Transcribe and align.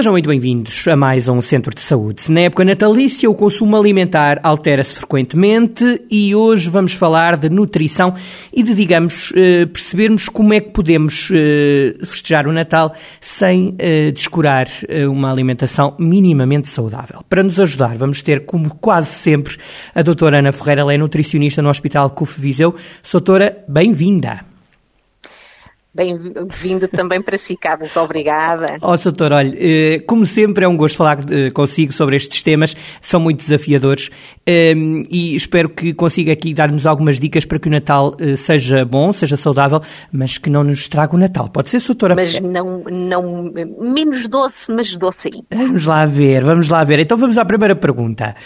Sejam 0.00 0.14
muito 0.14 0.30
bem-vindos 0.30 0.88
a 0.88 0.96
mais 0.96 1.28
um 1.28 1.42
Centro 1.42 1.74
de 1.74 1.82
Saúde. 1.82 2.32
Na 2.32 2.40
época 2.40 2.64
natalícia, 2.64 3.28
o 3.28 3.34
consumo 3.34 3.76
alimentar 3.76 4.40
altera-se 4.42 4.94
frequentemente 4.94 6.02
e 6.10 6.34
hoje 6.34 6.70
vamos 6.70 6.94
falar 6.94 7.36
de 7.36 7.50
nutrição 7.50 8.14
e 8.50 8.62
de, 8.62 8.74
digamos, 8.74 9.30
eh, 9.36 9.66
percebermos 9.66 10.26
como 10.26 10.54
é 10.54 10.60
que 10.60 10.70
podemos 10.70 11.30
eh, 11.30 11.92
festejar 12.02 12.46
o 12.46 12.52
Natal 12.52 12.94
sem 13.20 13.74
eh, 13.78 14.10
descurar 14.10 14.68
uma 15.10 15.30
alimentação 15.30 15.94
minimamente 15.98 16.68
saudável. 16.68 17.22
Para 17.28 17.42
nos 17.42 17.60
ajudar, 17.60 17.94
vamos 17.98 18.22
ter, 18.22 18.46
como 18.46 18.74
quase 18.76 19.10
sempre, 19.10 19.58
a 19.94 20.00
doutora 20.00 20.38
Ana 20.38 20.50
Ferreira, 20.50 20.80
ela 20.80 20.94
é 20.94 20.96
nutricionista 20.96 21.60
no 21.60 21.68
Hospital 21.68 22.08
CUF 22.08 22.40
Viseu. 22.40 22.74
Doutora, 23.12 23.62
bem-vinda. 23.68 24.49
Bem-vindo 25.92 26.86
também 26.86 27.20
para 27.20 27.36
si, 27.36 27.56
Carlos. 27.56 27.96
Obrigada. 27.96 28.76
Ó, 28.82 28.94
oh, 28.94 28.96
doutor, 28.96 29.32
olha, 29.32 29.52
eh, 29.58 29.98
como 30.06 30.24
sempre 30.24 30.64
é 30.64 30.68
um 30.68 30.76
gosto 30.76 30.96
falar 30.96 31.18
eh, 31.28 31.50
consigo 31.50 31.92
sobre 31.92 32.14
estes 32.14 32.42
temas, 32.42 32.76
são 33.00 33.18
muito 33.18 33.38
desafiadores 33.38 34.08
ehm, 34.46 35.02
e 35.10 35.34
espero 35.34 35.68
que 35.68 35.92
consiga 35.92 36.32
aqui 36.32 36.54
dar-nos 36.54 36.86
algumas 36.86 37.18
dicas 37.18 37.44
para 37.44 37.58
que 37.58 37.66
o 37.66 37.70
Natal 37.70 38.14
eh, 38.20 38.36
seja 38.36 38.84
bom, 38.84 39.12
seja 39.12 39.36
saudável, 39.36 39.82
mas 40.12 40.38
que 40.38 40.48
não 40.48 40.62
nos 40.62 40.78
estrague 40.78 41.16
o 41.16 41.18
Natal. 41.18 41.48
Pode 41.48 41.70
ser, 41.70 41.80
doutora? 41.80 42.14
Mas 42.14 42.40
não, 42.40 42.84
não 42.88 43.52
menos 43.80 44.28
doce, 44.28 44.72
mas 44.72 44.94
doce 44.94 45.22
sim. 45.22 45.42
Vamos 45.52 45.86
lá 45.86 46.06
ver, 46.06 46.44
vamos 46.44 46.68
lá 46.68 46.84
ver. 46.84 47.00
Então 47.00 47.18
vamos 47.18 47.36
à 47.36 47.44
primeira 47.44 47.74
pergunta. 47.74 48.36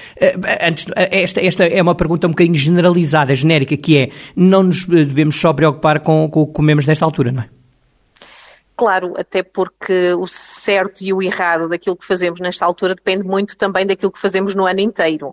Antes, 0.66 0.86
esta, 0.96 1.44
esta 1.44 1.64
é 1.66 1.82
uma 1.82 1.94
pergunta 1.94 2.26
um 2.26 2.30
bocadinho 2.30 2.56
generalizada, 2.56 3.34
genérica, 3.34 3.76
que 3.76 3.98
é, 3.98 4.08
não 4.34 4.62
nos 4.62 4.86
devemos 4.86 5.36
só 5.36 5.52
preocupar 5.52 6.00
com, 6.00 6.26
com 6.30 6.40
o 6.40 6.46
que 6.46 6.54
comemos 6.54 6.86
nesta 6.86 7.04
altura, 7.04 7.34
não 7.34 7.42
é? 7.42 7.43
Claro, 8.76 9.14
até 9.16 9.40
porque 9.40 10.14
o 10.14 10.26
certo 10.26 11.02
e 11.02 11.12
o 11.12 11.22
errado 11.22 11.68
daquilo 11.68 11.96
que 11.96 12.04
fazemos 12.04 12.40
nesta 12.40 12.66
altura 12.66 12.96
depende 12.96 13.22
muito 13.22 13.56
também 13.56 13.86
daquilo 13.86 14.10
que 14.10 14.18
fazemos 14.18 14.52
no 14.52 14.66
ano 14.66 14.80
inteiro. 14.80 15.28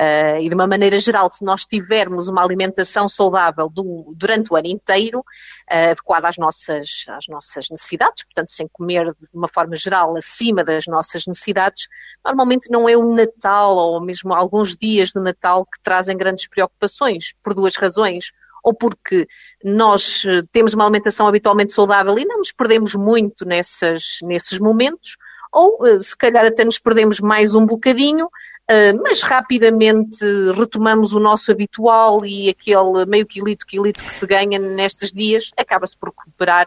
Uh, 0.00 0.40
e 0.40 0.48
de 0.48 0.54
uma 0.54 0.66
maneira 0.66 0.98
geral, 0.98 1.28
se 1.28 1.44
nós 1.44 1.66
tivermos 1.66 2.26
uma 2.26 2.42
alimentação 2.42 3.06
saudável 3.06 3.68
do, 3.68 4.14
durante 4.16 4.50
o 4.50 4.56
ano 4.56 4.68
inteiro, 4.68 5.18
uh, 5.20 5.90
adequada 5.90 6.28
às 6.28 6.38
nossas, 6.38 7.04
às 7.10 7.28
nossas 7.28 7.68
necessidades, 7.68 8.24
portanto, 8.24 8.50
sem 8.50 8.66
comer 8.66 9.12
de 9.12 9.26
uma 9.34 9.48
forma 9.48 9.76
geral 9.76 10.16
acima 10.16 10.64
das 10.64 10.86
nossas 10.86 11.26
necessidades, 11.26 11.88
normalmente 12.24 12.70
não 12.70 12.88
é 12.88 12.96
o 12.96 13.14
Natal 13.14 13.76
ou 13.76 14.00
mesmo 14.00 14.32
alguns 14.32 14.74
dias 14.74 15.12
do 15.12 15.20
Natal 15.20 15.66
que 15.66 15.78
trazem 15.82 16.16
grandes 16.16 16.48
preocupações, 16.48 17.34
por 17.42 17.52
duas 17.52 17.76
razões 17.76 18.32
ou 18.66 18.74
porque 18.74 19.28
nós 19.62 20.24
eh, 20.26 20.42
temos 20.50 20.74
uma 20.74 20.82
alimentação 20.82 21.28
habitualmente 21.28 21.72
saudável 21.72 22.18
e 22.18 22.24
não 22.24 22.38
nos 22.38 22.50
perdemos 22.50 22.96
muito 22.96 23.44
nessas, 23.44 24.18
nesses 24.24 24.58
momentos, 24.58 25.16
ou 25.52 25.86
eh, 25.86 26.00
se 26.00 26.16
calhar 26.18 26.44
até 26.44 26.64
nos 26.64 26.80
perdemos 26.80 27.20
mais 27.20 27.54
um 27.54 27.64
bocadinho, 27.64 28.28
eh, 28.68 28.92
mas 28.94 29.22
rapidamente 29.22 30.18
retomamos 30.56 31.12
o 31.12 31.20
nosso 31.20 31.52
habitual 31.52 32.26
e 32.26 32.48
aquele 32.48 33.06
meio 33.06 33.24
quilito, 33.24 33.64
quilito 33.64 34.02
que 34.02 34.12
se 34.12 34.26
ganha 34.26 34.58
nestes 34.58 35.12
dias 35.12 35.52
acaba-se 35.56 35.96
por 35.96 36.08
recuperar 36.08 36.66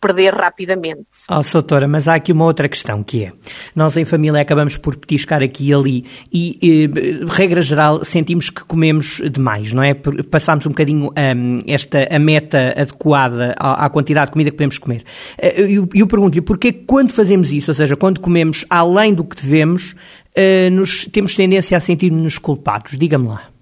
perder 0.00 0.34
rapidamente. 0.34 1.06
Oh, 1.28 1.42
doutora, 1.42 1.88
mas 1.88 2.06
há 2.06 2.14
aqui 2.14 2.32
uma 2.32 2.44
outra 2.44 2.68
questão 2.68 3.02
que 3.02 3.24
é, 3.24 3.32
nós 3.74 3.96
em 3.96 4.04
família 4.04 4.40
acabamos 4.40 4.76
por 4.76 4.96
petiscar 4.96 5.42
aqui 5.42 5.68
e 5.68 5.74
ali 5.74 6.04
e, 6.32 6.58
e 6.62 7.24
regra 7.26 7.60
geral, 7.60 8.04
sentimos 8.04 8.48
que 8.50 8.64
comemos 8.64 9.20
demais, 9.30 9.72
não 9.72 9.82
é? 9.82 9.94
Passamos 9.94 10.66
um 10.66 10.70
bocadinho 10.70 11.10
um, 11.10 11.62
esta, 11.66 12.06
a 12.10 12.18
meta 12.18 12.74
adequada 12.76 13.54
à, 13.58 13.86
à, 13.86 13.90
quantidade 13.90 14.26
de 14.26 14.32
comida 14.32 14.50
que 14.50 14.56
podemos 14.56 14.78
comer. 14.78 15.04
Eh, 15.38 15.70
e 15.70 15.74
eu, 15.74 15.88
eu 15.94 16.06
pergunto-lhe, 16.06 16.40
porquê 16.40 16.72
quando 16.72 17.12
fazemos 17.12 17.52
isso, 17.52 17.70
ou 17.70 17.74
seja, 17.74 17.96
quando 17.96 18.20
comemos 18.20 18.64
além 18.70 19.12
do 19.14 19.24
que 19.24 19.36
devemos, 19.36 19.94
uh, 20.36 20.70
nos, 20.70 21.04
temos 21.06 21.34
tendência 21.34 21.76
a 21.76 21.80
sentir-nos 21.80 22.38
culpados? 22.38 22.96
Diga-me 22.96 23.28
lá. 23.28 23.52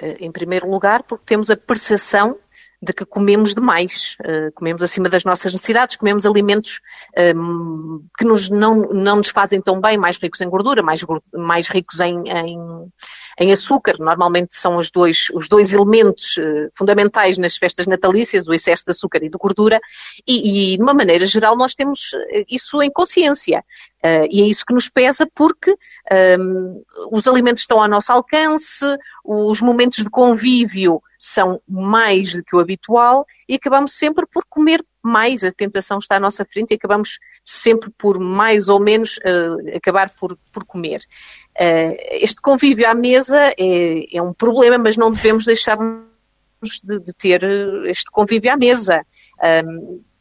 Eh, 0.00 0.18
em 0.20 0.30
primeiro 0.30 0.70
lugar, 0.70 1.02
porque 1.02 1.24
temos 1.26 1.50
a 1.50 1.56
percepção 1.56 2.36
de 2.80 2.92
que 2.92 3.04
comemos 3.04 3.54
demais, 3.54 4.16
uh, 4.20 4.52
comemos 4.54 4.82
acima 4.82 5.08
das 5.08 5.24
nossas 5.24 5.52
necessidades, 5.52 5.96
comemos 5.96 6.24
alimentos 6.24 6.80
um, 7.36 8.04
que 8.16 8.24
nos, 8.24 8.48
não, 8.48 8.76
não 8.92 9.16
nos 9.16 9.30
fazem 9.30 9.60
tão 9.60 9.80
bem, 9.80 9.98
mais 9.98 10.16
ricos 10.16 10.40
em 10.40 10.48
gordura, 10.48 10.82
mais, 10.82 11.04
mais 11.34 11.68
ricos 11.68 11.98
em, 12.00 12.22
em, 12.28 12.58
em 13.38 13.52
açúcar. 13.52 13.96
Normalmente 13.98 14.54
são 14.54 14.76
os 14.76 14.90
dois, 14.90 15.28
os 15.32 15.48
dois 15.48 15.72
elementos 15.72 16.36
uh, 16.36 16.68
fundamentais 16.74 17.38
nas 17.38 17.56
festas 17.56 17.86
natalícias, 17.86 18.48
o 18.48 18.52
excesso 18.52 18.84
de 18.84 18.90
açúcar 18.90 19.22
e 19.22 19.30
de 19.30 19.38
gordura, 19.38 19.80
e, 20.26 20.72
e 20.72 20.76
de 20.76 20.82
uma 20.82 20.94
maneira 20.94 21.24
geral 21.26 21.56
nós 21.56 21.74
temos 21.74 22.10
eh, 22.32 22.44
isso 22.50 22.82
em 22.82 22.90
consciência. 22.90 23.64
Uh, 24.04 24.26
e 24.30 24.42
é 24.42 24.46
isso 24.46 24.64
que 24.64 24.74
nos 24.74 24.88
pesa 24.88 25.28
porque 25.34 25.76
um, 26.38 26.82
os 27.10 27.26
alimentos 27.26 27.62
estão 27.62 27.80
ao 27.80 27.88
nosso 27.88 28.12
alcance, 28.12 28.84
os 29.24 29.60
momentos 29.60 30.04
de 30.04 30.10
convívio 30.10 31.02
são 31.18 31.60
mais 31.68 32.32
do 32.32 32.44
que 32.44 32.54
o 32.54 32.60
habitual 32.60 33.26
e 33.48 33.56
acabamos 33.56 33.92
sempre 33.92 34.24
por 34.26 34.44
comer 34.48 34.84
mais, 35.02 35.44
a 35.44 35.52
tentação 35.52 35.98
está 35.98 36.16
à 36.16 36.20
nossa 36.20 36.44
frente 36.44 36.72
e 36.72 36.74
acabamos 36.74 37.18
sempre 37.44 37.90
por 37.96 38.18
mais 38.18 38.68
ou 38.68 38.80
menos 38.80 39.18
uh, 39.18 39.76
acabar 39.76 40.10
por, 40.10 40.36
por 40.52 40.64
comer. 40.64 41.00
Uh, 41.58 41.96
este 42.20 42.40
convívio 42.40 42.88
à 42.88 42.94
mesa 42.94 43.52
é, 43.58 44.16
é, 44.16 44.22
um 44.22 44.32
problema, 44.32 44.78
mas 44.78 44.96
não 44.96 45.10
devemos 45.10 45.44
deixar 45.44 45.78
de, 46.82 46.98
de 47.00 47.12
ter 47.12 47.42
este 47.84 48.10
convívio 48.10 48.52
à 48.52 48.56
mesa. 48.56 49.04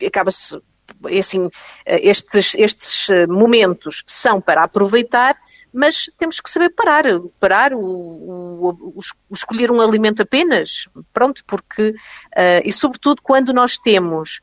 Acaba-se 0.05 0.59
é 1.07 1.19
assim, 1.19 1.49
estes, 1.85 2.55
estes 2.55 3.07
momentos 3.27 4.03
são 4.05 4.39
para 4.39 4.63
aproveitar, 4.63 5.35
mas 5.73 6.09
temos 6.17 6.39
que 6.39 6.49
saber 6.49 6.69
parar, 6.69 7.03
parar, 7.39 7.73
o, 7.73 7.79
o, 7.79 8.93
o, 8.95 9.01
escolher 9.31 9.69
um 9.69 9.81
alimento 9.81 10.21
apenas, 10.21 10.87
pronto, 11.13 11.43
porque, 11.45 11.89
uh, 11.89 12.61
e 12.63 12.71
sobretudo 12.71 13.21
quando 13.21 13.53
nós 13.53 13.77
temos 13.77 14.41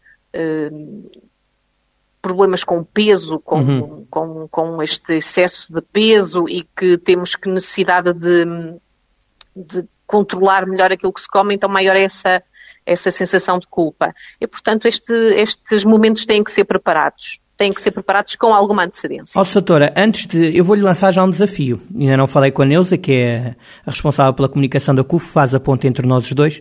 problemas 2.25 2.65
com 2.65 2.83
peso, 2.83 3.39
com, 3.39 3.61
uhum. 3.61 4.07
com, 4.09 4.49
com 4.49 4.83
este 4.83 5.15
excesso 5.17 5.71
de 5.71 5.83
peso 5.83 6.49
e 6.49 6.67
que 6.75 6.97
temos 6.97 7.37
que 7.37 7.51
necessidade 7.51 8.15
de, 8.15 8.45
de 9.55 9.87
controlar 10.07 10.67
melhor 10.67 10.91
aquilo 10.91 11.13
que 11.13 11.21
se 11.21 11.29
come, 11.29 11.55
então 11.55 11.69
maior 11.69 11.95
é 11.95 12.03
essa, 12.03 12.43
essa 12.87 13.11
sensação 13.11 13.59
de 13.59 13.67
culpa. 13.67 14.15
E, 14.41 14.47
portanto, 14.47 14.89
este, 14.89 15.13
estes 15.13 15.85
momentos 15.85 16.25
têm 16.25 16.43
que 16.43 16.51
ser 16.51 16.65
preparados 16.65 17.41
têm 17.57 17.73
que 17.73 17.81
ser 17.81 17.93
preparados 17.93 18.35
com 18.37 18.53
alguma 18.53 18.85
antecedência. 18.85 19.39
Ó, 19.39 19.43
oh, 19.43 19.45
Satora, 19.45 19.93
antes 19.97 20.27
de. 20.27 20.57
Eu 20.57 20.65
vou-lhe 20.65 20.83
lançar 20.83 21.13
já 21.13 21.23
um 21.23 21.31
desafio. 21.31 21.81
Ainda 21.99 22.17
não 22.17 22.27
falei 22.27 22.51
com 22.51 22.63
a 22.63 22.65
Neuza, 22.65 22.99
que 22.99 23.13
é 23.13 23.55
a 23.87 23.91
responsável 23.91 24.35
pela 24.35 24.49
comunicação 24.49 24.95
da 24.95 25.05
CUF, 25.05 25.27
faz 25.27 25.55
a 25.55 25.61
ponte 25.61 25.87
entre 25.87 26.07
nós 26.07 26.25
os 26.25 26.33
dois. 26.33 26.61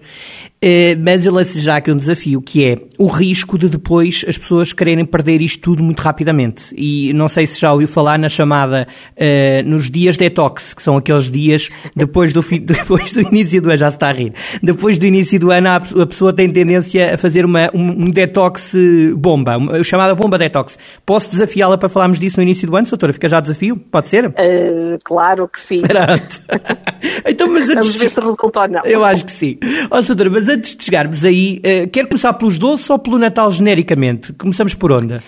Eh, 0.65 0.95
mas 0.95 1.25
eu 1.25 1.33
lanço 1.33 1.59
já 1.59 1.75
aqui 1.75 1.91
um 1.91 1.97
desafio, 1.97 2.41
que 2.41 2.63
é 2.63 2.77
o 2.97 3.07
risco 3.07 3.57
de 3.57 3.67
depois 3.67 4.23
as 4.25 4.37
pessoas 4.37 4.71
quererem 4.71 5.03
perder 5.03 5.41
isto 5.41 5.59
tudo 5.59 5.83
muito 5.83 5.99
rapidamente. 5.99 6.73
E 6.73 7.11
não 7.11 7.27
sei 7.27 7.45
se 7.45 7.59
já 7.59 7.73
ouviu 7.73 7.85
falar 7.85 8.17
na 8.17 8.29
chamada 8.29 8.87
uh, 9.11 9.69
nos 9.69 9.91
dias 9.91 10.15
detox, 10.15 10.73
que 10.73 10.81
são 10.81 10.95
aqueles 10.95 11.29
dias 11.29 11.69
depois 11.93 12.31
do, 12.31 12.41
fi, 12.41 12.59
depois 12.63 13.11
do 13.11 13.19
início 13.19 13.61
do 13.61 13.67
ano, 13.67 13.77
já 13.77 13.91
se 13.91 13.97
está 13.97 14.07
a 14.07 14.13
rir. 14.13 14.33
Depois 14.61 14.97
do 14.97 15.05
início 15.05 15.37
do 15.37 15.51
ano, 15.51 15.67
a 15.67 16.05
pessoa 16.05 16.31
tem 16.31 16.49
tendência 16.49 17.15
a 17.15 17.17
fazer 17.17 17.43
uma, 17.43 17.69
um, 17.73 18.05
um 18.05 18.09
detox 18.09 18.73
bomba, 19.17 19.57
uma, 19.57 19.83
chamada 19.83 20.15
bomba 20.15 20.37
detox 20.37 20.79
Posso 21.05 21.29
desafiá-la 21.29 21.77
para 21.77 21.89
falarmos 21.89 22.19
disso 22.19 22.37
no 22.37 22.43
início 22.43 22.65
do 22.65 22.77
ano, 22.77 22.87
doutora? 22.87 23.11
Fica 23.11 23.27
já 23.27 23.41
desafio? 23.41 23.75
Pode 23.75 24.07
ser? 24.07 24.27
Uh, 24.27 24.97
claro 25.03 25.45
que 25.49 25.59
sim. 25.59 25.81
então, 27.27 27.49
mas 27.49 27.67
Vamos 27.67 27.95
ver 27.95 28.09
se 28.09 28.21
resulta 28.21 28.61
ou 28.61 28.67
não. 28.69 28.85
Eu 28.85 29.03
acho 29.03 29.25
que 29.25 29.31
sim. 29.31 29.57
Ó, 29.91 29.99
oh, 29.99 30.01
doutora, 30.01 30.29
mas 30.29 30.52
antes 30.53 30.75
de 30.75 30.83
chegarmos 30.83 31.25
aí, 31.25 31.59
uh, 31.59 31.89
quer 31.89 32.07
começar 32.07 32.33
pelos 32.33 32.57
doces 32.57 32.89
ou 32.89 32.99
pelo 32.99 33.17
Natal 33.17 33.49
genericamente? 33.51 34.33
Começamos 34.33 34.73
por 34.73 34.91
onde? 34.91 35.19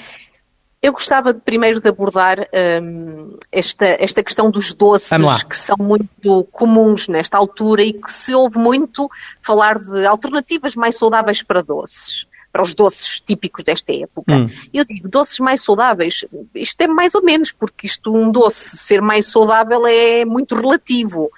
Eu 0.81 0.93
gostava 0.93 1.33
de, 1.33 1.39
primeiro 1.39 1.81
de 1.81 1.87
abordar 1.87 2.47
um, 2.83 3.35
esta, 3.51 3.85
esta 3.99 4.21
questão 4.21 4.51
dos 4.51 4.71
doces 4.73 5.43
que 5.43 5.57
são 5.57 5.77
muito 5.79 6.47
comuns 6.51 7.07
nesta 7.07 7.39
altura 7.39 7.81
e 7.81 7.91
que 7.91 8.11
se 8.11 8.35
ouve 8.35 8.59
muito 8.59 9.09
falar 9.41 9.79
de 9.79 10.05
alternativas 10.05 10.75
mais 10.75 10.95
saudáveis 10.95 11.41
para 11.41 11.63
doces 11.63 12.27
para 12.55 12.63
os 12.63 12.73
doces 12.73 13.19
típicos 13.19 13.65
desta 13.65 13.91
época. 13.91 14.33
Hum. 14.33 14.47
Eu 14.73 14.85
digo, 14.85 15.09
doces 15.09 15.39
mais 15.39 15.61
saudáveis, 15.61 16.23
isto 16.53 16.79
é 16.79 16.87
mais 16.87 17.13
ou 17.13 17.21
menos, 17.21 17.51
porque 17.51 17.85
isto, 17.85 18.15
um 18.15 18.31
doce 18.31 18.77
ser 18.77 19.01
mais 19.01 19.25
saudável 19.25 19.85
é 19.85 20.23
muito 20.23 20.55
relativo. 20.55 21.29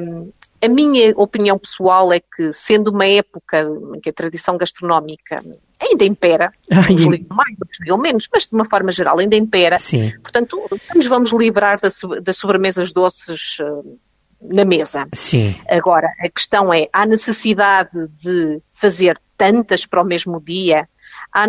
Um, 0.00 0.32
a 0.62 0.68
minha 0.68 1.12
opinião 1.16 1.58
pessoal 1.58 2.12
é 2.12 2.20
que, 2.20 2.52
sendo 2.52 2.90
uma 2.90 3.06
época 3.06 3.68
em 3.96 4.00
que 4.00 4.10
a 4.10 4.12
tradição 4.12 4.56
gastronómica, 4.56 5.42
ainda 5.80 6.04
impera. 6.04 6.52
Uns 6.70 7.02
ligam 7.02 7.36
mais, 7.36 7.56
outros 7.60 7.80
ligam 7.80 7.98
menos, 7.98 8.28
mas 8.32 8.46
de 8.46 8.54
uma 8.54 8.64
forma 8.64 8.92
geral 8.92 9.18
ainda 9.18 9.34
impera. 9.34 9.78
Sim. 9.78 10.12
Portanto, 10.22 10.62
nos 10.94 11.06
vamos 11.06 11.32
livrar 11.32 11.78
das 12.22 12.36
sobremesas 12.36 12.92
doces 12.92 13.58
uh, 13.58 13.98
na 14.40 14.64
mesa. 14.64 15.06
Sim. 15.12 15.54
Agora, 15.68 16.12
a 16.20 16.28
questão 16.28 16.72
é, 16.72 16.88
há 16.92 17.04
necessidade 17.04 18.08
de 18.22 18.62
fazer 18.72 19.20
tantas 19.36 19.84
para 19.84 20.00
o 20.00 20.04
mesmo 20.04 20.40
dia? 20.40 20.88
Há 21.32 21.46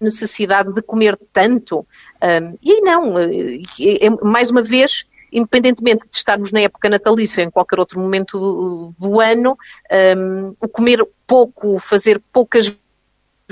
necessidade 0.00 0.72
de 0.72 0.82
comer 0.82 1.18
tanto? 1.32 1.86
Um, 2.22 2.56
e 2.62 2.80
não, 2.80 3.18
é, 3.18 4.10
mais 4.22 4.50
uma 4.50 4.62
vez, 4.62 5.04
independentemente 5.32 6.06
de 6.06 6.14
estarmos 6.14 6.52
na 6.52 6.60
época 6.60 6.88
natalícia, 6.88 7.42
em 7.42 7.50
qualquer 7.50 7.78
outro 7.78 8.00
momento 8.00 8.38
do, 8.38 8.94
do 8.98 9.20
ano, 9.20 9.56
um, 10.16 10.54
o 10.60 10.68
comer 10.68 11.06
pouco, 11.26 11.78
fazer 11.78 12.20
poucas 12.32 12.76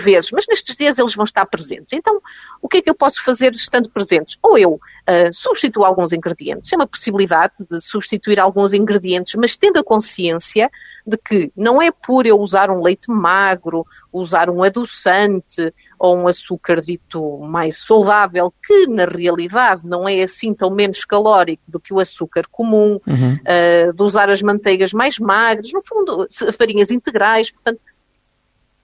vezes, 0.03 0.31
mas 0.33 0.47
nestes 0.49 0.77
dias 0.77 0.99
eles 0.99 1.15
vão 1.15 1.25
estar 1.25 1.47
presentes. 1.47 1.93
Então, 1.93 2.21
o 2.61 2.69
que 2.69 2.79
é 2.79 2.83
que 2.83 2.91
eu 2.91 2.95
posso 2.95 3.23
fazer 3.23 3.53
estando 3.53 3.91
presentes? 3.91 4.39
Ou 4.43 4.59
eu 4.59 4.73
uh, 4.75 5.33
substituo 5.33 5.85
alguns 5.85 6.13
ingredientes, 6.13 6.73
é 6.73 6.77
uma 6.77 6.87
possibilidade 6.87 7.67
de 7.69 7.81
substituir 7.81 8.41
alguns 8.41 8.75
ingredientes, 8.75 9.35
mas 9.35 9.57
tendo 9.57 9.79
a 9.79 9.85
consciência 9.85 10.71
de 11.07 11.17
que 11.17 11.53
não 11.57 11.81
é 11.81 11.91
por 11.91 12.27
eu 12.27 12.39
usar 12.39 12.71
um 12.71 12.83
leite 12.83 13.11
magro, 13.11 13.87
usar 14.13 14.51
um 14.51 14.63
adoçante 14.63 15.73
ou 15.99 16.17
um 16.17 16.29
açúcar 16.29 16.81
dito 16.81 17.39
mais 17.39 17.79
saudável, 17.79 18.53
que 18.65 18.87
na 18.87 19.05
realidade 19.05 19.87
não 19.87 20.09
é 20.09 20.23
assim 20.23 20.53
tão 20.53 20.71
menos 20.71 21.05
calórico 21.05 21.63
do 21.67 21.81
que 21.81 21.93
o 21.93 22.01
açúcar 22.01 22.45
comum, 22.51 23.01
uhum. 23.07 23.35
uh, 23.35 23.93
de 23.93 24.03
usar 24.03 24.31
as 24.31 24.43
manteigas 24.43 24.93
mais 24.93 25.19
magras, 25.19 25.73
no 25.73 25.83
fundo, 25.83 26.27
farinhas 26.57 26.91
integrais, 26.91 27.51
portanto, 27.51 27.81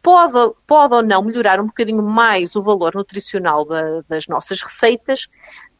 pode, 0.04 0.54
pode 0.66 0.94
ou 0.94 1.02
não 1.02 1.22
melhorar 1.22 1.58
um 1.58 1.66
bocadinho 1.66 2.02
mais 2.02 2.54
o 2.54 2.62
valor 2.62 2.94
nutricional 2.94 3.64
da, 3.64 4.02
das 4.06 4.28
nossas 4.28 4.60
receitas, 4.60 5.28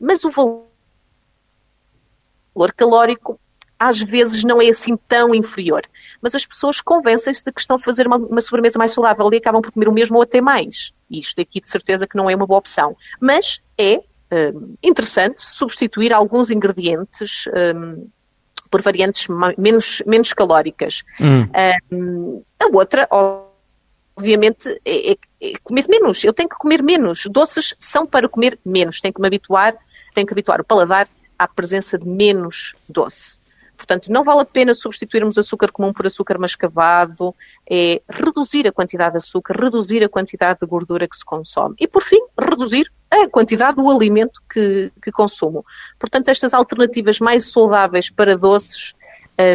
mas 0.01 0.25
o 0.25 0.31
valor 0.31 0.65
calórico 2.75 3.39
às 3.79 4.01
vezes 4.01 4.43
não 4.43 4.63
é 4.63 4.69
assim 4.69 4.97
tão 4.97 5.35
inferior. 5.35 5.83
Mas 6.23 6.35
as 6.35 6.47
pessoas 6.47 6.81
convencem-se 6.81 7.45
de 7.45 7.53
que 7.53 7.61
estão 7.61 7.77
a 7.77 7.81
fazer 7.81 8.07
uma, 8.07 8.17
uma, 8.17 8.41
sobremesa 8.41 8.79
mais 8.79 8.93
saudável 8.93 9.29
e 9.31 9.37
acabam 9.37 9.61
por 9.61 9.71
comer 9.71 9.89
o 9.89 9.93
mesmo 9.93 10.17
ou 10.17 10.23
até 10.23 10.41
mais. 10.41 10.95
E 11.11 11.19
isto 11.19 11.39
aqui 11.39 11.61
de 11.61 11.69
certeza 11.69 12.07
que 12.07 12.17
não 12.17 12.31
é 12.31 12.35
uma 12.35 12.47
boa 12.47 12.59
opção. 12.59 12.97
Mas 13.21 13.61
é 13.79 13.97
um, 14.33 14.75
interessante 14.83 15.45
substituir 15.45 16.15
alguns 16.15 16.51
ingredientes 16.51 17.45
um, 17.77 18.09
por 18.71 18.81
variantes 18.81 19.29
menos, 19.59 20.03
menos 20.07 20.33
calóricas. 20.33 21.03
Hum. 21.21 21.47
Um, 21.93 22.43
a 22.59 22.67
outra, 22.75 23.07
obviamente, 24.17 24.69
é, 24.85 25.13
é, 25.13 25.17
é, 25.41 25.53
comer 25.63 25.87
menos. 25.89 26.25
Eu 26.25 26.33
tenho 26.33 26.49
que 26.49 26.57
comer 26.57 26.83
menos. 26.83 27.27
Doces 27.27 27.75
são 27.79 28.07
para 28.07 28.29
comer 28.29 28.59
menos. 28.65 29.01
Tenho 29.01 29.15
que 29.15 29.21
me 29.21 29.27
habituar, 29.27 29.77
tenho 30.15 30.27
que 30.27 30.33
habituar 30.33 30.61
o 30.61 30.65
paladar 30.65 31.09
à 31.39 31.49
presença 31.49 31.99
de 31.99 32.07
menos 32.07 32.75
doce. 32.89 33.39
Portanto, 33.77 34.11
não 34.11 34.23
vale 34.23 34.43
a 34.43 34.45
pena 34.45 34.73
substituirmos 34.73 35.37
açúcar 35.37 35.73
comum 35.73 35.93
por 35.93 36.07
açúcar 36.07 36.39
mascavado, 36.39 37.35
é 37.69 38.01
reduzir 38.09 38.69
a 38.69 38.73
quantidade 38.73 39.13
de 39.13 39.19
açúcar, 39.19 39.61
reduzir 39.61 40.03
a 40.05 40.09
quantidade 40.09 40.61
de 40.61 40.67
gordura 40.67 41.09
que 41.09 41.17
se 41.17 41.25
consome. 41.25 41.75
E, 41.81 41.89
por 41.89 42.03
fim, 42.03 42.21
reduzir 42.39 42.91
a 43.11 43.29
quantidade 43.29 43.77
do 43.77 43.91
alimento 43.91 44.41
que, 44.49 44.93
que 45.03 45.11
consumo. 45.11 45.65
Portanto, 45.99 46.29
estas 46.29 46.55
alternativas 46.55 47.19
mais 47.19 47.51
saudáveis 47.51 48.09
para 48.11 48.37
doces 48.37 48.95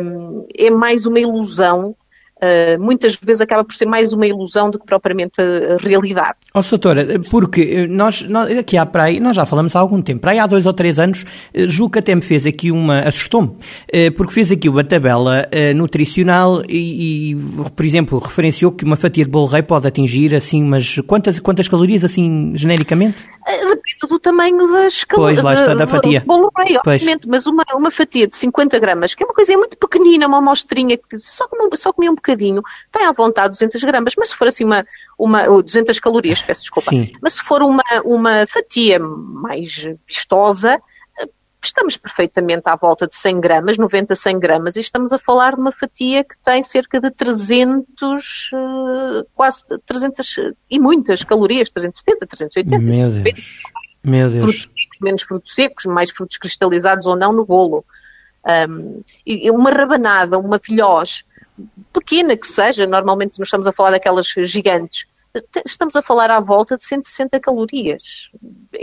um, 0.03 0.43
é 0.53 0.69
mais 0.69 1.05
uma 1.05 1.19
ilusão 1.19 1.95
Uh, 2.41 2.81
muitas 2.81 3.17
vezes 3.21 3.41
acaba 3.41 3.63
por 3.63 3.73
ser 3.73 3.85
mais 3.85 4.13
uma 4.13 4.25
ilusão 4.25 4.69
do 4.69 4.79
que 4.79 4.85
propriamente 4.85 5.41
a, 5.41 5.77
realidade. 5.77 6.35
Ó, 6.53 6.59
oh, 6.59 6.63
doutora, 6.63 7.05
porque 7.29 7.85
nós, 7.87 8.21
nós, 8.21 8.57
aqui 8.57 8.77
à 8.77 8.85
praia, 8.85 9.19
nós 9.19 9.35
já 9.35 9.45
falamos 9.45 9.75
há 9.75 9.79
algum 9.79 10.01
tempo, 10.01 10.21
praia 10.21 10.43
há 10.43 10.47
dois 10.47 10.65
ou 10.65 10.73
três 10.73 10.99
anos, 10.99 11.25
eh, 11.53 11.67
Juca 11.67 11.99
até 11.99 12.15
me 12.15 12.21
fez 12.21 12.45
aqui 12.45 12.71
uma, 12.71 13.01
assustou-me, 13.01 13.51
porque 14.15 14.33
fez 14.33 14.51
aqui 14.51 14.69
uma 14.69 14.83
tabela 14.83 15.47
nutricional 15.75 16.63
e, 16.67 17.31
e, 17.31 17.35
por 17.75 17.85
exemplo, 17.85 18.19
referenciou 18.19 18.71
que 18.71 18.85
uma 18.85 18.95
fatia 18.95 19.25
de 19.25 19.29
bolo 19.29 19.47
rei 19.47 19.61
pode 19.61 19.87
atingir, 19.87 20.33
assim, 20.33 20.63
mas 20.63 20.99
quantas, 21.07 21.39
quantas 21.39 21.67
calorias, 21.67 22.03
assim, 22.03 22.53
genericamente? 22.55 23.27
Depende 23.99 24.13
do 24.13 24.19
tamanho 24.19 24.71
das 24.71 25.03
calorias. 25.03 25.41
Pois, 25.41 25.43
lá 25.43 25.53
está, 25.53 25.75
da 25.75 25.85
fatia. 25.85 26.23
Bolo 26.25 26.49
rei, 26.57 26.77
obviamente, 26.77 27.27
mas 27.27 27.45
uma, 27.45 27.65
uma 27.73 27.91
fatia 27.91 28.27
de 28.27 28.35
50 28.35 28.79
gramas, 28.79 29.13
que 29.13 29.23
é 29.23 29.25
uma 29.25 29.33
coisinha 29.33 29.57
muito 29.57 29.77
pequenina, 29.77 30.27
uma 30.27 30.37
amostrinha, 30.37 30.97
que 30.97 31.17
só, 31.17 31.47
só 31.75 31.91
comia 31.91 32.11
um 32.11 32.15
bocadinho 32.15 32.61
tem 32.91 33.05
à 33.05 33.11
vontade 33.11 33.51
200 33.53 33.83
gramas, 33.83 34.13
mas 34.17 34.29
se 34.29 34.35
for 34.35 34.47
assim 34.47 34.63
uma, 34.63 34.85
uma 35.17 35.45
200 35.61 35.99
calorias, 35.99 36.41
peço 36.41 36.61
desculpa, 36.61 36.89
Sim. 36.89 37.11
mas 37.21 37.33
se 37.33 37.43
for 37.43 37.61
uma, 37.61 37.83
uma 38.05 38.47
fatia 38.47 38.99
mais 38.99 39.89
vistosa, 40.07 40.81
estamos 41.63 41.97
perfeitamente 41.97 42.69
à 42.69 42.75
volta 42.75 43.05
de 43.05 43.15
100 43.15 43.41
gramas, 43.41 43.77
90 43.77 44.13
a 44.13 44.15
100 44.15 44.39
gramas, 44.39 44.75
e 44.75 44.79
estamos 44.79 45.11
a 45.11 45.19
falar 45.19 45.55
de 45.55 45.61
uma 45.61 45.71
fatia 45.71 46.23
que 46.23 46.37
tem 46.41 46.61
cerca 46.61 46.99
de 46.99 47.11
300, 47.11 48.51
eh, 48.53 49.25
quase 49.35 49.65
300 49.85 50.35
e 50.69 50.79
muitas 50.79 51.23
calorias, 51.23 51.69
370, 51.69 52.25
380. 52.25 52.79
Meu 52.79 53.11
Deus. 53.23 53.61
Meu 54.03 54.29
Deus. 54.29 54.43
Frutos 54.43 54.61
secos, 54.61 54.99
menos 55.01 55.21
frutos 55.23 55.55
secos, 55.55 55.85
mais 55.85 56.11
frutos 56.11 56.37
cristalizados 56.37 57.05
ou 57.05 57.15
não 57.15 57.33
no 57.33 57.45
bolo. 57.45 57.85
Um, 58.69 59.01
e 59.25 59.51
uma 59.51 59.69
rabanada, 59.69 60.39
uma 60.39 60.59
filhós, 60.59 61.23
pequena 61.91 62.37
que 62.37 62.47
seja, 62.47 62.87
normalmente 62.87 63.37
nós 63.37 63.47
estamos 63.47 63.67
a 63.67 63.71
falar 63.71 63.91
daquelas 63.91 64.27
gigantes, 64.27 65.05
estamos 65.65 65.95
a 65.95 66.01
falar 66.01 66.31
à 66.31 66.39
volta 66.39 66.77
de 66.77 66.83
160 66.83 67.39
calorias. 67.39 68.31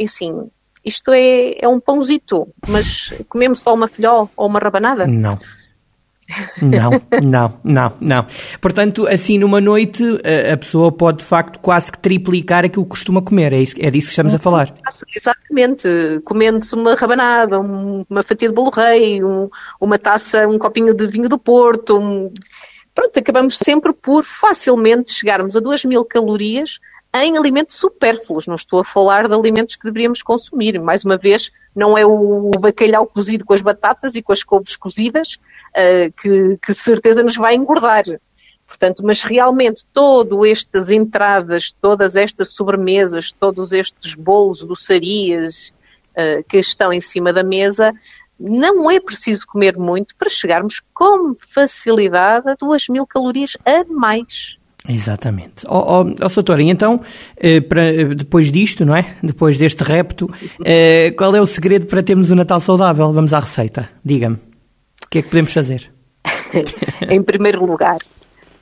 Assim, 0.03 0.51
isto 0.85 1.13
é, 1.13 1.57
é 1.59 1.69
um 1.69 1.81
pãozito, 1.81 2.49
mas 2.69 3.13
comemos 3.29 3.61
só 3.61 3.75
uma 3.75 3.89
filhó 3.89 4.29
ou 4.37 4.47
uma 4.47 4.61
rabanada? 4.61 5.07
Não. 5.07 5.39
Não, 6.61 6.91
não, 7.23 7.61
não, 7.63 7.93
não. 8.01 8.27
Portanto, 8.61 9.07
assim, 9.07 9.39
numa 9.39 9.61
noite, 9.61 10.03
a 10.53 10.57
pessoa 10.57 10.91
pode 10.91 11.19
de 11.19 11.25
facto 11.25 11.59
quase 11.61 11.93
que 11.93 11.99
triplicar 11.99 12.65
aquilo 12.65 12.85
que 12.85 12.91
costuma 12.91 13.23
comer. 13.23 13.53
É, 13.53 13.61
isso, 13.61 13.75
é 13.79 13.91
disso 13.91 14.09
que 14.09 14.13
estamos 14.13 14.35
a 14.35 14.39
falar. 14.39 14.75
Exatamente. 15.15 15.89
Comendo-se 16.25 16.75
uma 16.75 16.95
rabanada, 16.95 17.61
uma 17.61 18.23
fatia 18.23 18.49
de 18.49 18.55
bolo 18.55 18.71
rei, 18.71 19.23
um, 19.23 19.49
uma 19.81 19.99
taça, 19.99 20.47
um 20.49 20.59
copinho 20.59 20.95
de 20.95 21.07
vinho 21.07 21.29
do 21.29 21.39
Porto. 21.39 22.33
Pronto, 22.95 23.19
acabamos 23.19 23.57
sempre 23.59 23.93
por 23.93 24.25
facilmente 24.25 25.13
chegarmos 25.13 25.55
a 25.55 25.61
2 25.61 25.85
mil 25.85 26.05
calorias 26.05 26.79
em 27.25 27.37
alimentos 27.37 27.77
supérfluos. 27.77 28.47
Não 28.47 28.55
estou 28.55 28.81
a 28.81 28.85
falar 28.85 29.29
de 29.29 29.35
alimentos 29.35 29.77
que 29.77 29.85
deveríamos 29.85 30.23
consumir. 30.23 30.81
Mais 30.81 31.05
uma 31.05 31.17
vez, 31.17 31.51
não 31.75 31.97
é 31.97 32.05
o 32.05 32.51
bacalhau 32.59 33.07
cozido 33.07 33.45
com 33.45 33.55
as 33.55 33.63
batatas 33.63 34.15
e 34.15 34.23
com 34.23 34.33
as 34.33 34.43
couves 34.43 34.77
cozidas 34.77 35.35
uh, 35.75 36.13
que, 36.21 36.59
que 36.59 36.75
certeza 36.75 37.23
nos 37.23 37.37
vai 37.37 37.55
engordar. 37.55 38.05
Portanto, 38.67 39.03
mas 39.05 39.23
realmente 39.23 39.85
todas 39.93 40.51
estas 40.51 40.91
entradas, 40.91 41.71
todas 41.81 42.17
estas 42.17 42.49
sobremesas, 42.49 43.31
todos 43.31 43.73
estes 43.73 44.15
bolos, 44.15 44.65
doçarias 44.65 45.73
uh, 46.11 46.43
que 46.49 46.59
estão 46.59 46.93
em 46.93 47.01
cima 47.01 47.33
da 47.33 47.45
mesa, 47.45 47.93
não 48.39 48.91
é 48.91 49.01
preciso 49.01 49.47
comer 49.47 49.79
muito 49.79 50.15
para 50.17 50.29
chegarmos 50.29 50.83
com 50.93 51.35
facilidade 51.37 52.51
a 52.51 52.55
2 52.55 52.89
mil 52.89 53.07
calorias 53.07 53.57
a 53.65 53.85
mais. 53.85 54.59
Exatamente. 54.89 55.67
Ó 55.67 56.03
oh, 56.03 56.03
oh, 56.03 56.53
oh, 56.53 56.61
então, 56.61 57.01
eh, 57.37 57.61
para, 57.61 58.15
depois 58.15 58.53
disto, 58.53 58.85
não 58.85 58.97
é? 58.97 59.17
Depois 59.23 59.59
deste 59.59 59.83
repto, 59.83 60.31
eh, 60.65 61.11
qual 61.13 61.35
é 61.35 61.41
o 61.41 61.47
segredo 61.47 61.87
para 61.87 62.03
termos 62.03 62.31
um 62.31 62.37
Natal 62.37 62.61
saudável? 62.61 63.13
Vamos 63.13 63.33
à 63.33 63.41
receita. 63.41 63.89
Diga-me. 64.05 64.37
O 64.37 65.09
que 65.11 65.19
é 65.19 65.23
que 65.23 65.29
podemos 65.29 65.53
fazer? 65.53 65.91
em 67.09 67.23
primeiro 67.23 67.65
lugar, 67.65 67.99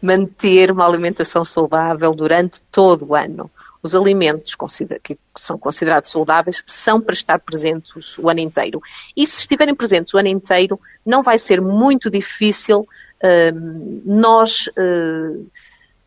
manter 0.01 0.71
uma 0.71 0.87
alimentação 0.87 1.45
saudável 1.45 2.13
durante 2.13 2.63
todo 2.71 3.07
o 3.07 3.15
ano. 3.15 3.51
Os 3.83 3.95
alimentos 3.95 4.57
que 5.03 5.19
são 5.37 5.59
considerados 5.59 6.11
saudáveis 6.11 6.63
são 6.67 7.01
para 7.01 7.15
estar 7.15 7.39
presentes 7.39 8.19
o 8.19 8.31
ano 8.31 8.41
inteiro. 8.41 8.81
E 9.15 9.27
se 9.27 9.41
estiverem 9.41 9.75
presentes 9.75 10.15
o 10.15 10.19
ano 10.19 10.29
inteiro, 10.29 10.81
não 11.05 11.23
vai 11.23 11.39
ser 11.39 11.61
muito 11.61 12.11
difícil 12.11 12.81
uh, 12.81 14.03
nós. 14.05 14.69
Uh, 14.69 15.47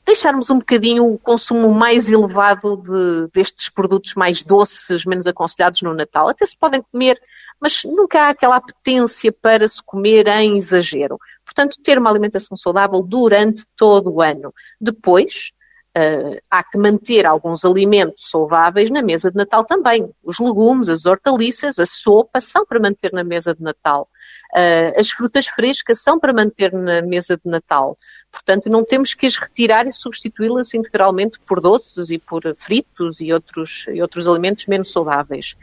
deixarmos 0.08 0.50
um 0.50 0.60
bocadinho 0.60 1.06
o 1.06 1.20
consumo 1.20 1.70
mais 1.74 2.10
elevado 2.10 2.78
de, 2.78 3.30
destes 3.34 3.68
produtos 3.68 4.16
mais 4.16 4.42
doces, 4.42 5.04
menos 5.06 5.28
aconselhados 5.28 5.82
no 5.82 5.94
Natal. 5.94 6.30
Até 6.30 6.46
se 6.46 6.58
podem 6.58 6.82
comer, 6.82 7.20
mas 7.60 7.84
nunca 7.84 8.22
há 8.22 8.30
aquela 8.30 8.56
apetência 8.56 9.34
para 9.34 9.68
se 9.68 9.84
comer 9.84 10.26
em 10.28 10.58
exagero. 10.58 11.20
Portanto, 11.44 11.78
ter 11.84 12.00
uma 12.00 12.10
alimentação 12.10 12.56
saudável 12.56 13.02
durante 13.02 13.66
todo 13.76 14.10
o 14.10 14.22
ano. 14.22 14.54
Depois, 14.80 15.52
uh, 15.98 16.38
há 16.50 16.64
que 16.64 16.78
manter 16.78 17.26
alguns 17.26 17.66
alimentos 17.66 18.30
saudáveis 18.30 18.92
na 18.92 19.02
mesa 19.02 19.32
de 19.32 19.38
Natal 19.38 19.64
também. 19.66 20.10
Os 20.24 20.40
legumes, 20.40 20.90
as 20.90 21.06
hortaliças, 21.06 21.80
a 21.80 21.86
sopa 21.86 22.40
são 22.40 22.66
para 22.66 22.80
manter 22.80 23.12
na 23.12 23.24
mesa 23.24 23.56
de 23.56 23.64
Natal. 23.64 24.08
Uh, 24.54 25.00
as 25.00 25.10
frutas 25.10 25.48
frescas 25.48 26.02
são 26.02 26.20
para 26.20 26.32
manter 26.32 26.72
na 26.72 27.02
mesa 27.02 27.36
de 27.36 27.50
Natal. 27.50 27.98
Portanto, 28.32 28.70
não 28.70 28.86
temos 28.86 29.14
que 29.14 29.26
as 29.26 29.38
retirar 29.38 29.88
e 29.88 29.92
substituí-las 29.92 30.74
integralmente 30.74 31.40
por 31.40 31.60
doces 31.60 32.12
e 32.12 32.20
por 32.20 32.44
fritos 32.56 33.20
e 33.20 33.34
outros, 33.34 33.86
e 33.90 34.02
outros 34.02 34.28
alimentos 34.28 34.68
menos 34.68 34.92
saudáveis. 34.92 35.58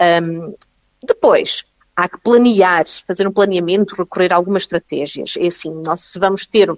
Um, 0.00 0.54
depois, 1.02 1.64
há 1.96 2.08
que 2.08 2.18
planear, 2.18 2.84
fazer 3.06 3.26
um 3.26 3.32
planeamento, 3.32 3.96
recorrer 3.96 4.32
a 4.32 4.36
algumas 4.36 4.62
estratégias. 4.62 5.34
É 5.36 5.46
assim, 5.46 5.74
nós 5.82 6.12
vamos 6.16 6.46
ter 6.46 6.70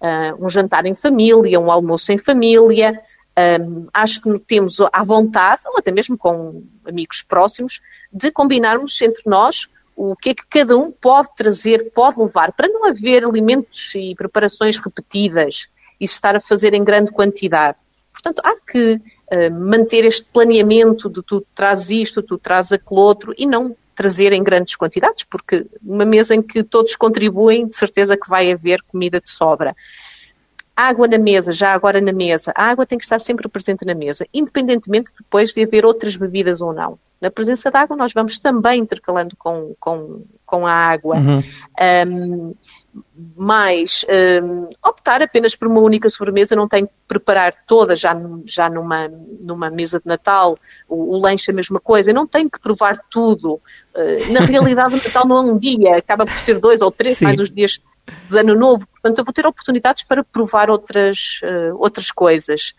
uh, 0.00 0.44
um 0.44 0.48
jantar 0.48 0.86
em 0.86 0.94
família, 0.94 1.60
um 1.60 1.70
almoço 1.70 2.12
em 2.12 2.18
família, 2.18 3.00
um, 3.60 3.86
acho 3.92 4.20
que 4.20 4.38
temos 4.40 4.78
à 4.92 5.04
vontade, 5.04 5.62
ou 5.66 5.78
até 5.78 5.90
mesmo 5.90 6.18
com 6.18 6.64
amigos 6.84 7.22
próximos, 7.22 7.80
de 8.12 8.30
combinarmos 8.30 9.00
entre 9.00 9.22
nós 9.26 9.68
o 9.94 10.14
que 10.14 10.30
é 10.30 10.34
que 10.34 10.46
cada 10.46 10.76
um 10.76 10.92
pode 10.92 11.28
trazer, 11.36 11.90
pode 11.92 12.20
levar, 12.20 12.52
para 12.52 12.68
não 12.68 12.84
haver 12.86 13.24
alimentos 13.24 13.92
e 13.96 14.14
preparações 14.14 14.78
repetidas 14.78 15.68
e 16.00 16.06
se 16.06 16.14
estar 16.14 16.36
a 16.36 16.40
fazer 16.40 16.72
em 16.72 16.84
grande 16.84 17.10
quantidade. 17.10 17.78
Portanto, 18.12 18.40
há 18.44 18.54
que 18.60 18.94
uh, 18.94 19.52
manter 19.52 20.04
este 20.04 20.24
planeamento 20.24 21.08
de 21.10 21.22
tu 21.22 21.44
traz 21.54 21.90
isto, 21.90 22.22
tu 22.22 22.38
traz 22.38 22.70
aquele 22.70 23.00
outro 23.00 23.34
e 23.36 23.44
não 23.44 23.76
trazer 23.98 24.32
em 24.32 24.44
grandes 24.44 24.76
quantidades, 24.76 25.24
porque 25.24 25.66
uma 25.82 26.04
mesa 26.04 26.32
em 26.32 26.40
que 26.40 26.62
todos 26.62 26.94
contribuem, 26.94 27.66
de 27.66 27.74
certeza 27.74 28.16
que 28.16 28.28
vai 28.28 28.52
haver 28.52 28.80
comida 28.86 29.20
de 29.20 29.28
sobra. 29.28 29.74
Água 30.76 31.08
na 31.08 31.18
mesa, 31.18 31.52
já 31.52 31.74
agora 31.74 32.00
na 32.00 32.12
mesa. 32.12 32.52
A 32.54 32.66
água 32.70 32.86
tem 32.86 32.96
que 32.96 33.04
estar 33.04 33.18
sempre 33.18 33.48
presente 33.48 33.84
na 33.84 33.96
mesa, 33.96 34.24
independentemente 34.32 35.10
depois 35.18 35.52
de 35.52 35.64
haver 35.64 35.84
outras 35.84 36.16
bebidas 36.16 36.60
ou 36.60 36.72
não. 36.72 36.96
Na 37.20 37.28
presença 37.28 37.72
de 37.72 37.76
água, 37.76 37.96
nós 37.96 38.12
vamos 38.12 38.38
também 38.38 38.82
intercalando 38.82 39.34
com, 39.36 39.74
com, 39.80 40.22
com 40.46 40.64
a 40.64 40.72
água. 40.72 41.16
Uhum. 41.16 41.42
Um, 42.06 42.54
mas 43.36 44.04
um, 44.42 44.68
optar 44.84 45.22
apenas 45.22 45.54
por 45.54 45.68
uma 45.68 45.80
única 45.80 46.08
sobremesa, 46.08 46.56
não 46.56 46.68
tem 46.68 46.86
que 46.86 46.92
preparar 47.06 47.54
toda 47.66 47.94
já, 47.94 48.16
já 48.44 48.68
numa, 48.68 49.08
numa 49.44 49.70
mesa 49.70 50.00
de 50.00 50.06
Natal, 50.06 50.58
o, 50.88 51.16
o 51.16 51.20
lanche 51.20 51.50
é 51.50 51.52
a 51.52 51.56
mesma 51.56 51.80
coisa, 51.80 52.12
não 52.12 52.26
tem 52.26 52.48
que 52.48 52.58
provar 52.58 52.98
tudo. 53.10 53.60
Uh, 53.94 54.32
na 54.32 54.40
realidade, 54.40 54.94
o 54.94 54.96
Natal 54.96 55.26
não 55.26 55.36
é 55.36 55.40
um 55.40 55.58
dia, 55.58 55.96
acaba 55.96 56.24
por 56.24 56.34
ser 56.34 56.58
dois 56.58 56.80
ou 56.80 56.90
três, 56.90 57.18
Sim. 57.18 57.26
mais 57.26 57.38
os 57.38 57.50
dias 57.50 57.80
de 58.30 58.38
ano 58.38 58.54
novo, 58.54 58.86
portanto 58.86 59.18
eu 59.18 59.24
vou 59.24 59.34
ter 59.34 59.46
oportunidades 59.46 60.02
para 60.02 60.24
provar 60.24 60.70
outras, 60.70 61.40
uh, 61.42 61.76
outras 61.76 62.10
coisas. 62.10 62.74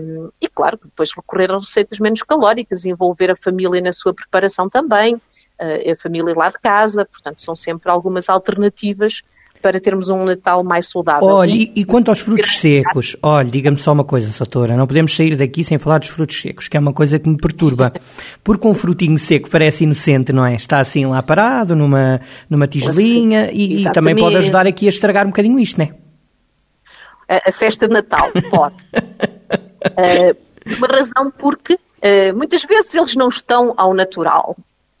Um, 0.00 0.30
e 0.40 0.48
claro, 0.48 0.78
depois 0.82 1.12
recorrer 1.14 1.50
a 1.50 1.58
receitas 1.58 1.98
menos 1.98 2.22
calóricas, 2.22 2.86
envolver 2.86 3.30
a 3.30 3.36
família 3.36 3.80
na 3.82 3.92
sua 3.92 4.14
preparação 4.14 4.68
também, 4.68 5.14
uh, 5.14 5.92
a 5.92 5.96
família 5.96 6.34
lá 6.34 6.48
de 6.48 6.58
casa, 6.58 7.04
portanto 7.04 7.42
são 7.42 7.54
sempre 7.54 7.90
algumas 7.90 8.28
alternativas 8.28 9.22
para 9.64 9.80
termos 9.80 10.10
um 10.10 10.24
Natal 10.24 10.62
mais 10.62 10.90
saudável. 10.90 11.26
Olha, 11.26 11.50
e, 11.50 11.72
e 11.74 11.86
quanto 11.86 12.10
aos 12.10 12.20
frutos 12.20 12.58
secos, 12.58 13.16
olha, 13.22 13.48
diga-me 13.48 13.78
só 13.78 13.92
uma 13.92 14.04
coisa, 14.04 14.30
Satora, 14.30 14.76
não 14.76 14.86
podemos 14.86 15.16
sair 15.16 15.34
daqui 15.38 15.64
sem 15.64 15.78
falar 15.78 16.00
dos 16.00 16.08
frutos 16.08 16.38
secos, 16.38 16.68
que 16.68 16.76
é 16.76 16.80
uma 16.80 16.92
coisa 16.92 17.18
que 17.18 17.26
me 17.26 17.38
perturba. 17.38 17.90
Porque 18.44 18.68
um 18.68 18.74
frutinho 18.74 19.18
seco 19.18 19.48
parece 19.48 19.84
inocente, 19.84 20.34
não 20.34 20.44
é? 20.44 20.54
Está 20.54 20.80
assim 20.80 21.06
lá 21.06 21.22
parado, 21.22 21.74
numa, 21.74 22.20
numa 22.50 22.66
tigelinha, 22.66 23.50
e, 23.50 23.86
e, 23.86 23.90
também 23.90 24.14
pode 24.14 24.36
ajudar 24.36 24.66
aqui 24.66 24.84
a 24.84 24.90
estragar 24.90 25.24
um 25.24 25.30
bocadinho 25.30 25.58
isto, 25.58 25.78
não 25.78 25.86
é? 25.86 25.94
A, 27.26 27.48
a 27.48 27.52
festa 27.52 27.88
de 27.88 27.94
Natal, 27.94 28.30
pode. 28.50 28.76
uh, 28.84 30.76
uma 30.76 30.88
razão 30.88 31.32
porque 31.38 31.72
uh, 31.72 32.36
muitas 32.36 32.64
vezes 32.64 32.94
eles 32.94 33.16
não 33.16 33.28
estão 33.28 33.72
ao 33.78 33.94
natural, 33.94 34.58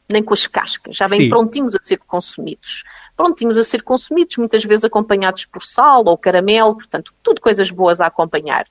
nem 0.08 0.22
com 0.22 0.32
as 0.32 0.46
cascas, 0.46 0.96
já 0.96 1.06
vêm 1.06 1.20
Sim. 1.20 1.28
prontinhos 1.28 1.74
a 1.74 1.78
ser 1.84 1.98
consumidos 1.98 2.82
prontinhos 3.16 3.56
a 3.58 3.64
ser 3.64 3.82
consumidos, 3.82 4.36
muitas 4.36 4.64
vezes 4.64 4.84
acompanhados 4.84 5.44
por 5.44 5.62
sal 5.62 6.04
ou 6.06 6.18
caramelo, 6.18 6.74
portanto, 6.74 7.14
tudo 7.22 7.40
coisas 7.40 7.70
boas 7.70 8.00
a 8.00 8.06
acompanhar. 8.06 8.66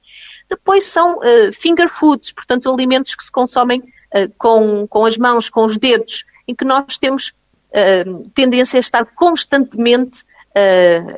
Depois 0.50 0.84
são 0.84 1.18
uh, 1.18 1.54
finger 1.54 1.88
foods, 1.88 2.32
portanto, 2.32 2.72
alimentos 2.72 3.16
que 3.16 3.24
se 3.24 3.32
consomem 3.32 3.80
uh, 3.80 4.32
com, 4.38 4.88
com 4.88 5.06
as 5.06 5.18
mãos, 5.18 5.50
com 5.50 5.66
os 5.66 5.78
dedos, 5.78 6.26
em 6.48 6.54
que 6.54 6.66
nós 6.66 6.98
temos 6.98 7.30
uh, 7.70 8.24
tendência 8.34 8.78
a 8.78 8.82
estar 8.82 9.06
constantemente 9.06 10.26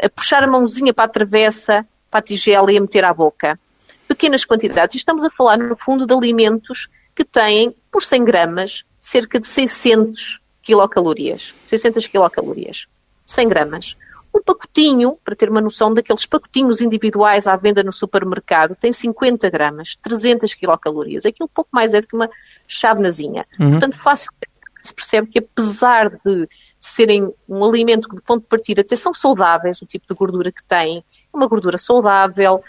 a 0.01 0.08
puxar 0.08 0.46
a 0.46 0.48
mãozinha 0.48 0.94
para 0.94 1.03
a 1.03 1.10
travessa, 1.10 1.86
para 2.10 2.20
a 2.20 2.24
tigela 2.24 2.72
e 2.72 2.77
a 2.77 2.79
meter 2.79 3.03
à 3.03 3.13
boca. 3.13 3.60
Pequenas 4.08 4.46
quantidades. 4.46 4.96
Estamos 4.96 5.25
a 5.25 5.29
falar, 5.29 5.58
no 5.58 5.75
fundo, 5.75 6.08
de 6.08 6.13
alimentos 6.13 6.88
que 7.13 7.25
têm, 7.25 7.75
por 7.91 8.01
100 8.01 8.24
gramas, 8.24 8.86
cerca 8.98 9.38
de 9.38 9.46
600 9.46 10.39
quilocalorias. 10.63 11.53
600 11.65 12.08
quilocalorias. 12.08 12.88
100 13.25 13.48
gramas. 13.50 13.98
Um 14.34 14.41
pacotinho, 14.41 15.17
para 15.24 15.34
ter 15.34 15.50
uma 15.50 15.62
noção 15.62 15.94
daqueles 15.94 16.25
pacotinhos 16.25 16.82
individuais 16.82 17.48
à 17.48 17.55
venda 17.55 17.82
no 17.82 17.91
supermercado, 17.94 18.75
tem 18.75 18.91
50 18.91 19.50
gramas, 19.50 19.96
300 19.96 20.53
quilocalorias. 20.53 21.25
Aquilo 21.25 21.48
pouco 21.48 21.70
mais 21.72 21.94
é 21.94 22.01
do 22.01 22.08
que 22.08 22.15
uma 22.15 22.29
chávenazinha. 22.67 23.46
Uhum. 23.58 23.72
Portanto, 23.72 23.98
facilmente 23.98 24.55
se 24.86 24.94
percebe 24.94 25.27
que 25.27 25.39
apesar 25.39 26.10
de 26.10 26.48
serem 26.80 27.34
um 27.50 27.65
alimento 27.65 28.08
que, 28.08 28.15
de 28.15 28.22
ponto 28.22 28.44
de 28.44 28.48
partida, 28.48 28.82
até 28.82 28.96
são 28.96 29.13
saudáveis, 29.13 29.82
o 29.82 29.86
tipo 29.86 30.06
de 30.08 30.15
gordura 30.15 30.51
que 30.51 30.63
têm, 30.63 31.00
é 31.00 31.38
uma 31.38 31.48
gordura 31.48 31.77
saudável, 31.77 32.62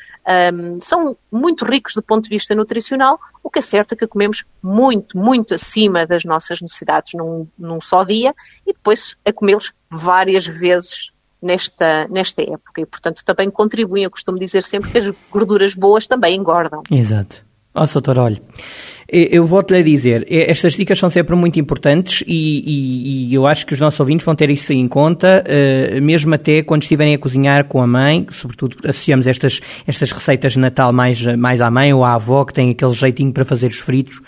um, 0.54 0.80
são 0.80 1.16
muito 1.30 1.64
ricos 1.64 1.94
do 1.94 2.02
ponto 2.02 2.24
de 2.24 2.30
vista 2.30 2.54
nutricional, 2.54 3.20
o 3.42 3.50
que 3.50 3.58
é 3.58 3.62
certo 3.62 3.92
é 3.92 3.96
que 3.96 4.06
comemos 4.06 4.44
muito, 4.62 5.18
muito 5.18 5.54
acima 5.54 6.06
das 6.06 6.24
nossas 6.24 6.60
necessidades 6.60 7.12
num, 7.14 7.46
num 7.58 7.80
só 7.80 8.04
dia 8.04 8.34
e 8.66 8.72
depois 8.72 9.16
a 9.24 9.32
comê-los 9.32 9.72
várias 9.90 10.46
vezes 10.46 11.12
nesta, 11.40 12.08
nesta 12.08 12.42
época. 12.42 12.80
E, 12.80 12.86
portanto, 12.86 13.22
também 13.24 13.50
contribuem. 13.50 14.04
Eu 14.04 14.10
costumo 14.10 14.38
dizer 14.38 14.64
sempre 14.64 14.90
que 14.90 14.98
as 14.98 15.10
gorduras 15.30 15.74
boas 15.74 16.06
também 16.06 16.36
engordam. 16.36 16.82
Exato. 16.90 17.44
Ó, 17.74 17.84
oh, 17.84 17.86
doutor, 17.86 18.18
olha, 18.18 18.40
eu 19.08 19.46
vou-te-lhe 19.46 19.84
dizer, 19.84 20.26
estas 20.28 20.74
dicas 20.74 20.98
são 20.98 21.08
sempre 21.08 21.36
muito 21.36 21.60
importantes 21.60 22.24
e, 22.26 22.62
e, 22.66 23.30
e, 23.30 23.34
eu 23.34 23.46
acho 23.46 23.64
que 23.64 23.72
os 23.72 23.78
nossos 23.78 24.00
ouvintes 24.00 24.26
vão 24.26 24.34
ter 24.34 24.50
isso 24.50 24.72
em 24.72 24.88
conta, 24.88 25.44
uh, 25.46 26.02
mesmo 26.02 26.34
até 26.34 26.60
quando 26.62 26.82
estiverem 26.82 27.14
a 27.14 27.18
cozinhar 27.18 27.66
com 27.66 27.80
a 27.80 27.86
mãe, 27.86 28.26
sobretudo 28.32 28.76
associamos 28.84 29.28
estas, 29.28 29.60
estas 29.86 30.10
receitas 30.10 30.54
de 30.54 30.58
Natal 30.58 30.92
mais, 30.92 31.24
mais 31.36 31.60
à 31.60 31.70
mãe 31.70 31.92
ou 31.92 32.04
à 32.04 32.14
avó, 32.14 32.44
que 32.44 32.52
tem 32.52 32.70
aquele 32.70 32.92
jeitinho 32.92 33.32
para 33.32 33.44
fazer 33.44 33.68
os 33.68 33.78
fritos, 33.78 34.20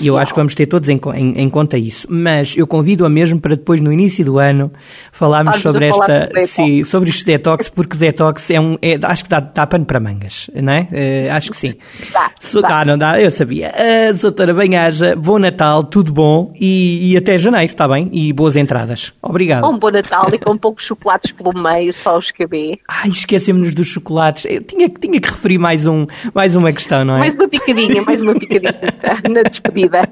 e 0.00 0.06
eu 0.06 0.16
acho 0.16 0.32
que 0.32 0.38
vamos 0.38 0.54
ter 0.54 0.66
todos 0.66 0.88
em, 0.88 1.00
em, 1.14 1.40
em, 1.40 1.50
conta 1.50 1.76
isso. 1.76 2.06
Mas 2.08 2.56
eu 2.56 2.68
convido-a 2.68 3.08
mesmo 3.08 3.40
para 3.40 3.56
depois, 3.56 3.80
no 3.80 3.92
início 3.92 4.24
do 4.24 4.38
ano, 4.38 4.70
falarmos 5.10 5.60
sobre 5.60 5.88
esta, 5.88 6.30
sim, 6.46 6.84
sobre 6.84 7.10
este 7.10 7.24
detox, 7.24 7.68
porque 7.68 7.96
detox 7.96 8.48
é 8.50 8.60
um, 8.60 8.78
é, 8.80 8.96
acho 9.02 9.24
que 9.24 9.30
dá, 9.30 9.40
dá 9.40 9.66
pano 9.66 9.84
para 9.84 9.98
mangas, 9.98 10.48
não 10.54 10.72
é? 10.72 10.82
Uh, 10.82 11.32
acho 11.32 11.50
que 11.50 11.56
sim. 11.56 11.74
Dá, 12.12 12.30
dá. 12.62 12.68
dá, 12.68 12.84
não 12.84 12.96
dá? 12.96 13.20
Eu 13.20 13.30
sabia. 13.32 13.72
Uh, 13.74 14.19
doutora, 14.22 14.54
bem-aja, 14.54 15.16
bom 15.16 15.38
Natal, 15.38 15.84
tudo 15.84 16.12
bom 16.12 16.52
e, 16.58 17.12
e, 17.12 17.16
até 17.16 17.38
janeiro, 17.38 17.72
está 17.72 17.86
bem? 17.88 18.08
E 18.12 18.32
boas 18.32 18.56
entradas. 18.56 19.12
Obrigado. 19.22 19.68
Um 19.68 19.78
bom 19.78 19.90
Natal 19.90 20.28
e 20.32 20.38
com 20.38 20.56
poucos 20.56 20.84
chocolates 20.84 21.32
pelo 21.32 21.52
meio, 21.52 21.92
só 21.92 22.18
os 22.18 22.30
KB. 22.30 22.78
Ai, 22.88 23.08
esquecemos-nos 23.08 23.74
dos 23.74 23.86
chocolates. 23.86 24.44
Eu 24.44 24.62
tinha, 24.62 24.88
tinha 24.88 25.20
que 25.20 25.28
referir 25.28 25.58
mais, 25.58 25.86
um, 25.86 26.06
mais 26.34 26.54
uma 26.54 26.72
questão, 26.72 27.04
não 27.04 27.16
é? 27.16 27.20
Mais 27.20 27.34
uma 27.34 27.48
picadinha, 27.48 28.02
mais 28.02 28.22
uma 28.22 28.34
picadinha 28.34 28.74
na 29.30 29.42
despedida. 29.42 30.08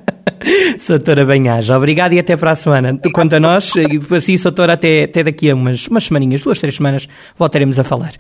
Soutora 0.79 1.25
Benhaja, 1.25 1.77
obrigado 1.77 2.13
e 2.13 2.19
até 2.19 2.37
para 2.37 2.53
a 2.53 2.57
semana. 2.57 2.99
Quanto 3.13 3.37
a 3.37 3.41
nós, 3.41 3.73
assim, 4.17 4.37
Soutora, 4.37 4.75
até, 4.75 5.05
até 5.05 5.23
daqui 5.25 5.51
a 5.51 5.55
umas, 5.55 5.87
umas 5.89 6.05
semaninhas, 6.05 6.41
duas, 6.41 6.59
três 6.59 6.77
semanas, 6.77 7.09
voltaremos 7.37 7.79
a 7.79 7.85
falar. 7.85 8.13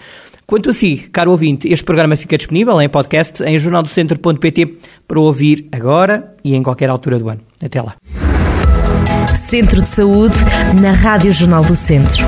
Quanto 0.50 0.70
a 0.70 0.72
si, 0.72 0.96
caro 1.12 1.30
ouvinte, 1.30 1.68
este 1.68 1.84
programa 1.84 2.16
fica 2.16 2.38
disponível 2.38 2.80
em 2.80 2.88
podcast 2.88 3.42
em 3.42 3.58
jornaldocentro.pt 3.58 4.78
para 5.06 5.20
ouvir 5.20 5.66
agora 5.70 6.34
e 6.42 6.54
em 6.54 6.62
qualquer 6.62 6.88
altura 6.88 7.18
do 7.18 7.28
ano. 7.28 7.42
Até 7.62 7.82
lá. 7.82 7.96
Centro 9.34 9.82
de 9.82 9.88
Saúde 9.88 10.36
na 10.80 10.92
Rádio 10.92 11.32
Jornal 11.32 11.60
do 11.60 11.76
Centro. 11.76 12.24